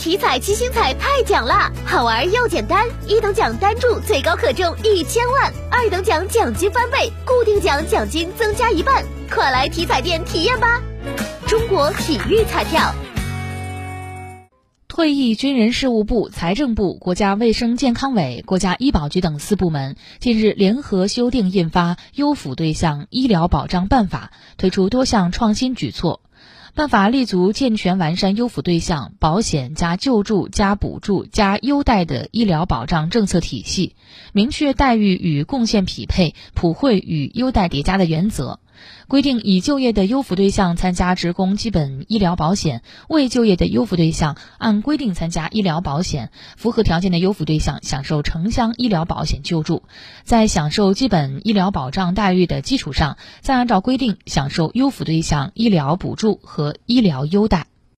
[0.00, 10.80] 体彩七星彩太奖啦，好玩又简单，一等奖单注最高可中一千万，二等奖奖金翻倍，固定奖奖金增加一半，快来体彩店体验吧！
[11.46, 12.94] 中国体育彩票。
[14.88, 26.22] 退役军人事务部、财政部、国家卫生健康委、国家医保局等四部门近日联合修订印发《优抚对象医疗保障办法》，推出多项创新举措。
[26.74, 33.96] 办法立足健全完善优抚对象保险加救助加补助加优待的医疗保障政策体系，
[34.32, 38.60] 明确待遇与贡献匹配、普惠与优待叠加的原则。
[39.08, 49.82] 规定已就业的优抚对象参加职工基本医疗保险，未就业的优抚对象按规定参加医疗保险，符合条件的优抚对象享受城乡医疗保险救助，
[50.24, 57.69] 在享受基本医疗保障待遇的基础上，再按照规定享受优抚对象医疗补助和和医疗优待。